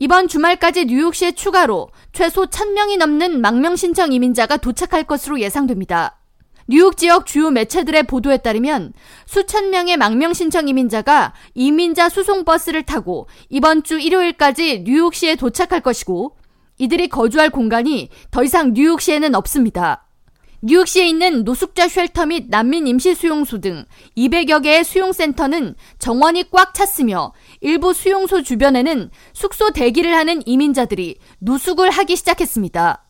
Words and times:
이번 0.00 0.28
주말까지 0.28 0.84
뉴욕시에 0.84 1.32
추가로 1.32 1.88
최소 2.12 2.46
1000명이 2.46 2.98
넘는 2.98 3.40
망명 3.40 3.74
신청 3.74 4.12
이민자가 4.12 4.58
도착할 4.58 5.02
것으로 5.02 5.40
예상됩니다. 5.40 6.20
뉴욕 6.68 6.96
지역 6.96 7.26
주요 7.26 7.50
매체들의 7.50 8.04
보도에 8.04 8.36
따르면 8.36 8.92
수천 9.26 9.70
명의 9.70 9.96
망명 9.96 10.34
신청 10.34 10.68
이민자가 10.68 11.34
이민자 11.54 12.10
수송 12.10 12.44
버스를 12.44 12.84
타고 12.84 13.26
이번 13.48 13.82
주 13.82 13.98
일요일까지 13.98 14.84
뉴욕시에 14.86 15.34
도착할 15.34 15.80
것이고 15.80 16.36
이들이 16.76 17.08
거주할 17.08 17.50
공간이 17.50 18.10
더 18.30 18.44
이상 18.44 18.74
뉴욕시에는 18.74 19.34
없습니다. 19.34 20.07
뉴욕시에 20.60 21.06
있는 21.06 21.44
노숙자 21.44 21.86
쉘터 21.86 22.26
및 22.26 22.46
난민 22.48 22.88
임시 22.88 23.14
수용소 23.14 23.60
등 23.60 23.84
200여 24.16 24.62
개의 24.62 24.82
수용센터는 24.82 25.76
정원이 26.00 26.50
꽉 26.50 26.74
찼으며 26.74 27.32
일부 27.60 27.94
수용소 27.94 28.42
주변에는 28.42 29.10
숙소 29.32 29.70
대기를 29.70 30.16
하는 30.16 30.42
이민자들이 30.46 31.18
누숙을 31.40 31.90
하기 31.90 32.16
시작했습니다. 32.16 33.04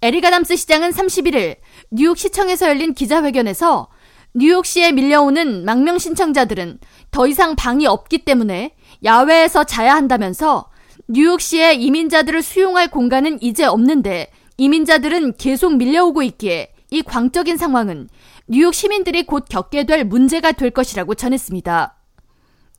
에리가담스 0.00 0.56
시장은 0.56 0.90
31일 0.90 1.56
뉴욕시청에서 1.90 2.68
열린 2.68 2.94
기자회견에서 2.94 3.88
뉴욕시에 4.32 4.92
밀려오는 4.92 5.66
망명 5.66 5.98
신청자들은 5.98 6.78
더 7.10 7.26
이상 7.26 7.56
방이 7.56 7.86
없기 7.86 8.24
때문에 8.24 8.74
야외에서 9.04 9.64
자야 9.64 9.94
한다면서 9.94 10.70
뉴욕시에 11.08 11.74
이민자들을 11.74 12.42
수용할 12.42 12.90
공간은 12.90 13.42
이제 13.42 13.64
없는데 13.64 14.30
이민자들은 14.56 15.36
계속 15.36 15.76
밀려오고 15.76 16.22
있기에 16.22 16.72
이 16.90 17.02
광적인 17.02 17.56
상황은 17.56 18.08
뉴욕 18.46 18.74
시민들이 18.74 19.26
곧 19.26 19.46
겪게 19.48 19.84
될 19.84 20.04
문제가 20.04 20.52
될 20.52 20.70
것이라고 20.70 21.14
전했습니다. 21.14 21.96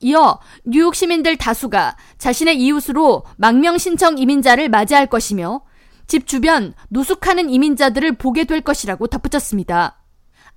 이어 0.01 0.39
뉴욕 0.63 0.93
시민들 0.93 1.37
다수가 1.37 1.97
자신의 2.17 2.61
이웃으로 2.61 3.23
망명 3.37 3.77
신청 3.77 4.17
이민자를 4.17 4.69
맞이할 4.69 5.07
것이며 5.07 5.61
집 6.07 6.27
주변 6.27 6.73
노숙하는 6.89 7.49
이민자들을 7.49 8.17
보게 8.17 8.43
될 8.43 8.61
것이라고 8.61 9.07
덧붙였습니다. 9.07 10.04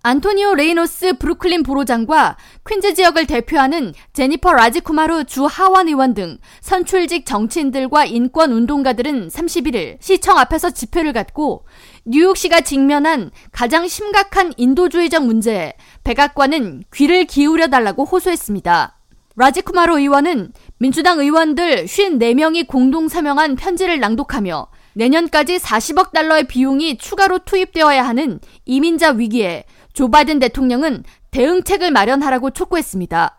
안토니오 0.03 0.55
레이노소 0.55 1.15
브루클린 1.15 1.65
보로장과 1.65 2.37
퀸즈 2.69 2.95
지역을 2.95 3.27
대표하는 3.27 3.93
제니퍼 4.13 4.53
라지쿠마르 4.53 5.25
주 5.25 5.45
하원 5.47 5.89
의원 5.89 6.15
등 6.15 6.39
선출직 6.61 7.27
정치인들과 7.27 8.05
인권 8.05 8.53
운동가들은 8.53 9.29
31일 9.29 9.97
시청 10.01 10.39
앞에서 10.39 10.71
집회를 10.71 11.13
갖고 11.13 11.67
뉴욕시가 12.05 12.61
직면한 12.61 13.33
가장 13.51 13.89
심각한 13.89 14.53
인도주의적 14.57 15.27
문제에 15.27 15.75
백악관은 16.05 16.85
귀를 16.95 17.25
기울여 17.25 17.67
달라고 17.67 18.05
호소했습니다. 18.05 18.95
라지쿠마르 19.35 19.99
의원은 19.99 20.53
민주당 20.79 21.19
의원들 21.19 21.85
54명이 21.87 22.67
공동 22.69 23.09
서명한 23.09 23.57
편지를 23.57 23.99
낭독하며 24.01 24.69
내년까지 24.99 25.59
40억 25.59 26.13
달러의 26.13 26.49
비용이 26.49 26.99
추가로 26.99 27.41
투입되어야 27.45 28.05
하는 28.05 28.41
이민자 28.65 29.13
위기에 29.13 29.65
조 29.93 30.11
바이든 30.11 30.41
대통령은 30.41 31.05
대응책을 31.31 31.93
마련하라고 31.93 32.51
촉구했습니다. 32.51 33.37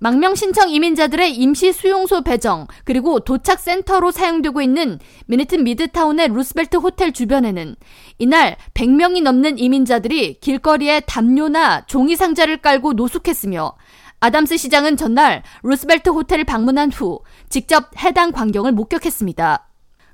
망명 0.00 0.34
신청 0.34 0.70
이민자들의 0.70 1.36
임시 1.36 1.72
수용소 1.72 2.22
배정 2.22 2.66
그리고 2.84 3.20
도착 3.20 3.60
센터로 3.60 4.10
사용되고 4.10 4.60
있는 4.60 4.98
맨해튼 5.26 5.62
미드타운의 5.64 6.28
루스벨트 6.28 6.76
호텔 6.76 7.12
주변에는 7.12 7.76
이날 8.18 8.56
100명이 8.74 9.22
넘는 9.22 9.58
이민자들이 9.58 10.40
길거리에 10.40 11.00
담요나 11.00 11.86
종이 11.86 12.16
상자를 12.16 12.58
깔고 12.58 12.94
노숙했으며 12.94 13.76
아담스 14.20 14.56
시장은 14.56 14.96
전날 14.96 15.44
루스벨트 15.62 16.10
호텔을 16.10 16.44
방문한 16.44 16.90
후 16.90 17.20
직접 17.48 17.90
해당 18.02 18.32
광경을 18.32 18.72
목격했습니다. 18.72 19.67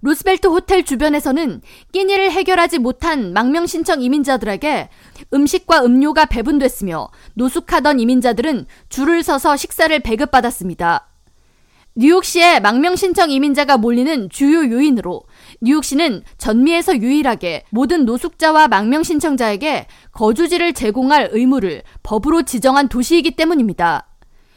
루스벨트 0.04 0.48
호텔 0.48 0.84
주변에서는 0.84 1.62
끼니를 1.92 2.30
해결하지 2.30 2.78
못한 2.78 3.32
망명 3.32 3.66
신청 3.66 4.02
이민자들에게 4.02 4.90
음식과 5.32 5.82
음료가 5.82 6.26
배분됐으며 6.26 7.08
노숙하던 7.32 8.00
이민자들은 8.00 8.66
줄을 8.90 9.22
서서 9.22 9.56
식사를 9.56 9.98
배급받았습니다. 10.00 11.08
뉴욕시에 11.94 12.60
망명 12.60 12.96
신청 12.96 13.30
이민자가 13.30 13.78
몰리는 13.78 14.28
주요 14.28 14.70
요인으로 14.70 15.22
뉴욕시는 15.62 16.22
전미에서 16.36 16.98
유일하게 16.98 17.64
모든 17.70 18.04
노숙자와 18.04 18.68
망명 18.68 19.04
신청자에게 19.04 19.86
거주지를 20.12 20.74
제공할 20.74 21.30
의무를 21.32 21.82
법으로 22.02 22.42
지정한 22.42 22.88
도시이기 22.90 23.36
때문입니다. 23.36 24.06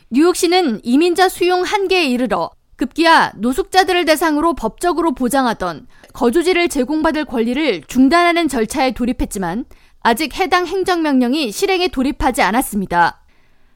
뉴욕시는 0.10 0.82
이민자 0.84 1.30
수용 1.30 1.62
한계에 1.64 2.06
이르러 2.06 2.50
급기야 2.78 3.34
노숙자들을 3.36 4.06
대상으로 4.06 4.54
법적으로 4.54 5.14
보장하던 5.14 5.88
거주지를 6.14 6.70
제공받을 6.70 7.26
권리를 7.26 7.84
중단하는 7.88 8.48
절차에 8.48 8.92
돌입했지만 8.92 9.66
아직 10.02 10.40
해당 10.40 10.66
행정명령이 10.66 11.52
실행에 11.52 11.90
돌입하지 11.90 12.42
않았습니다. 12.42 13.26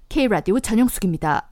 K라디오 0.08 0.60
전영숙입니다. 0.60 1.51